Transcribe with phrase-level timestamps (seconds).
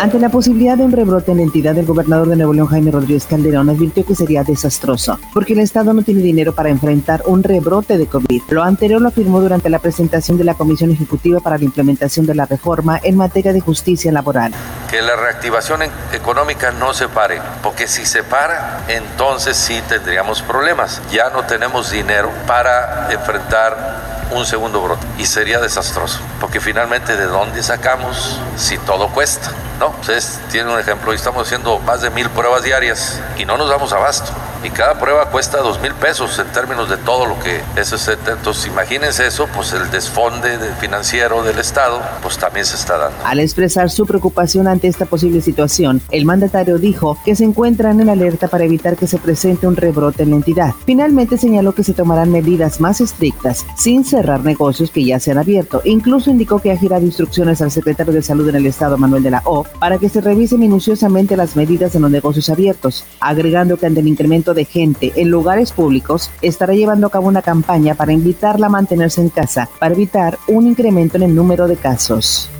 [0.00, 2.90] Ante la posibilidad de un rebrote en la entidad, el gobernador de Nuevo León, Jaime
[2.90, 7.42] Rodríguez Calderón, advirtió que sería desastroso, porque el Estado no tiene dinero para enfrentar un
[7.42, 8.44] rebrote de COVID.
[8.48, 12.34] Lo anterior lo afirmó durante la presentación de la Comisión Ejecutiva para la Implementación de
[12.34, 14.54] la Reforma en materia de justicia laboral.
[14.90, 15.82] Que la reactivación
[16.14, 21.02] económica no se pare, porque si se para, entonces sí tendríamos problemas.
[21.12, 27.26] Ya no tenemos dinero para enfrentar un segundo brote y sería desastroso, porque finalmente de
[27.26, 29.88] dónde sacamos si todo cuesta, ¿no?
[29.88, 33.70] Ustedes tienen un ejemplo, y estamos haciendo más de mil pruebas diarias y no nos
[33.70, 37.60] damos abasto y cada prueba cuesta dos mil pesos en términos de todo lo que
[37.76, 37.90] es.
[37.90, 43.16] Entonces, imagínense eso, pues el desfonde financiero del Estado, pues también se está dando.
[43.24, 48.10] Al expresar su preocupación ante esta posible situación, el mandatario dijo que se encuentran en
[48.10, 50.74] alerta para evitar que se presente un rebrote en la entidad.
[50.84, 55.38] Finalmente señaló que se tomarán medidas más estrictas sin cerrar negocios que ya se han
[55.38, 55.80] abierto.
[55.84, 59.30] Incluso indicó que ha girado instrucciones al secretario de Salud en el Estado, Manuel de
[59.30, 63.86] la O, para que se revise minuciosamente las medidas en los negocios abiertos, agregando que
[63.86, 68.12] ante el incremento de gente en lugares públicos, estará llevando a cabo una campaña para
[68.12, 72.50] invitarla a mantenerse en casa, para evitar un incremento en el número de casos.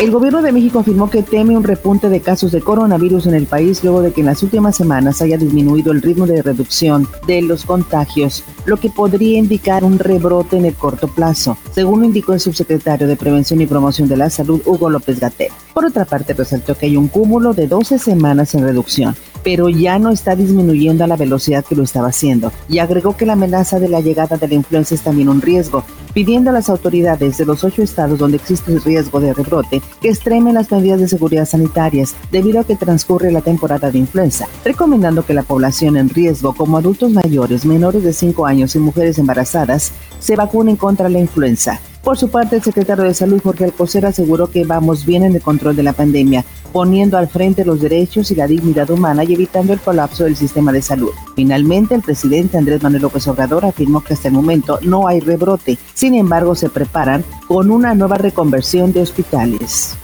[0.00, 3.46] El gobierno de México afirmó que teme un repunte de casos de coronavirus en el
[3.46, 7.42] país luego de que en las últimas semanas haya disminuido el ritmo de reducción de
[7.42, 12.32] los contagios, lo que podría indicar un rebrote en el corto plazo, según lo indicó
[12.32, 15.52] el subsecretario de Prevención y Promoción de la Salud, Hugo López Gatel.
[15.74, 19.98] Por otra parte, resaltó que hay un cúmulo de 12 semanas en reducción, pero ya
[19.98, 23.80] no está disminuyendo a la velocidad que lo estaba haciendo, y agregó que la amenaza
[23.80, 27.46] de la llegada de la influenza es también un riesgo, pidiendo a las autoridades de
[27.46, 31.46] los ocho estados donde existe el riesgo de rebrote que extremen las medidas de seguridad
[31.46, 36.52] sanitarias debido a que transcurre la temporada de influenza, recomendando que la población en riesgo
[36.52, 41.80] como adultos mayores, menores de 5 años y mujeres embarazadas se vacunen contra la influenza.
[42.02, 45.42] Por su parte, el secretario de Salud, Jorge Alcocer, aseguró que vamos bien en el
[45.42, 49.72] control de la pandemia, poniendo al frente los derechos y la dignidad humana y evitando
[49.72, 51.10] el colapso del sistema de salud.
[51.36, 55.78] Finalmente, el presidente Andrés Manuel López Obrador afirmó que hasta el momento no hay rebrote,
[55.94, 59.99] sin embargo se preparan con una nueva reconversión de hospitales.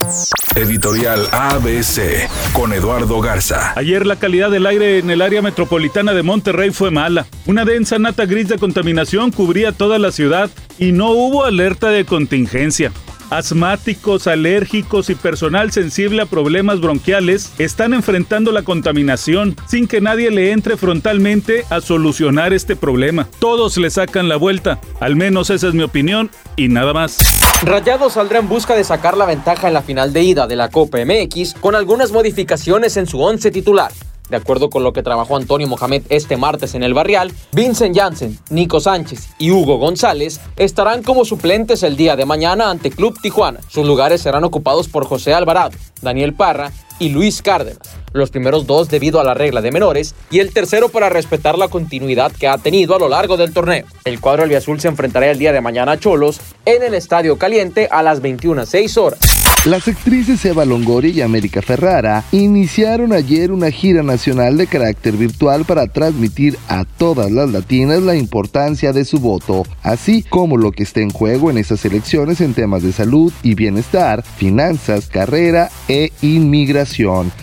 [0.54, 3.72] Editorial ABC con Eduardo Garza.
[3.76, 7.26] Ayer la calidad del aire en el área metropolitana de Monterrey fue mala.
[7.46, 12.04] Una densa nata gris de contaminación cubría toda la ciudad y no hubo alerta de
[12.04, 12.92] contingencia.
[13.31, 20.31] Asmáticos, alérgicos y personal sensible a problemas bronquiales están enfrentando la contaminación sin que nadie
[20.31, 23.28] le entre frontalmente a solucionar este problema.
[23.38, 27.19] Todos le sacan la vuelta, al menos esa es mi opinión y nada más.
[27.62, 30.69] Rayado saldrá en busca de sacar la ventaja en la final de ida de la
[30.69, 33.91] Copa MX con algunas modificaciones en su once titular.
[34.28, 38.38] De acuerdo con lo que trabajó Antonio Mohamed este martes en el Barrial, Vincent Janssen,
[38.50, 43.60] Nico Sánchez y Hugo González estarán como suplentes el día de mañana ante Club Tijuana.
[43.69, 47.78] Sus lugares serán ocupados por José Alvarado, Daniel Parra y Luis Cárdenas.
[48.12, 51.68] Los primeros dos debido a la regla de menores y el tercero para respetar la
[51.68, 53.84] continuidad que ha tenido a lo largo del torneo.
[54.04, 57.88] El cuadro albiazul se enfrentará el día de mañana a Cholos en el Estadio Caliente
[57.90, 59.36] a las 21.06 horas.
[59.66, 65.64] Las actrices Eva Longoria y América Ferrara iniciaron ayer una gira nacional de carácter virtual
[65.64, 70.84] para transmitir a todas las latinas la importancia de su voto, así como lo que
[70.84, 76.12] está en juego en esas elecciones en temas de salud y bienestar, finanzas, carrera e
[76.22, 76.85] inmigración.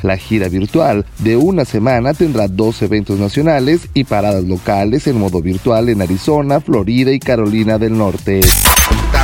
[0.03, 5.41] La gira virtual de una semana tendrá dos eventos nacionales y paradas locales en modo
[5.41, 8.41] virtual en Arizona, Florida y Carolina del Norte.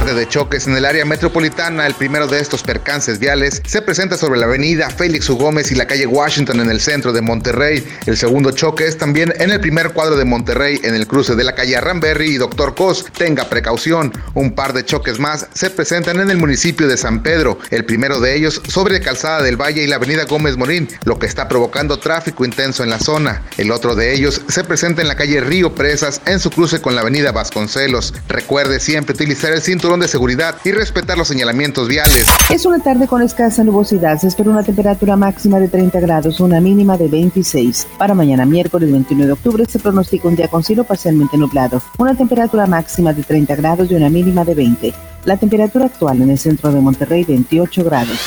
[0.10, 4.40] De choques en el área metropolitana, el primero de estos percances viales se presenta sobre
[4.40, 5.38] la avenida Félix U.
[5.38, 7.88] Gómez y la calle Washington en el centro de Monterrey.
[8.08, 11.44] El segundo choque es también en el primer cuadro de Monterrey en el cruce de
[11.44, 13.06] la calle Arranberry y Doctor Cos.
[13.18, 17.60] Tenga precaución, un par de choques más se presentan en el municipio de San Pedro,
[17.70, 21.28] el primero de ellos sobre Calzada del Valle y la avenida Gómez Morín, lo que
[21.28, 23.44] está provocando tráfico intenso en la zona.
[23.58, 26.96] El otro de ellos se presenta en la calle Río Presas en su cruce con
[26.96, 28.14] la avenida Vasconcelos.
[28.28, 29.62] Recuerde siempre utilizar el
[30.00, 32.28] cinturón de seguridad y respetar los señalamientos viales.
[32.50, 34.20] Es una tarde con escasa nubosidad.
[34.20, 37.88] Se espera una temperatura máxima de 30 grados, una mínima de 26.
[37.98, 41.82] Para mañana miércoles 21 de octubre se pronostica un día con cielo parcialmente nublado.
[41.98, 44.94] Una temperatura máxima de 30 grados y una mínima de 20.
[45.26, 48.20] La temperatura actual en el centro de Monterrey 28 grados.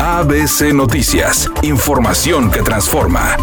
[0.00, 1.50] ABC Noticias.
[1.62, 3.36] Información que transforma.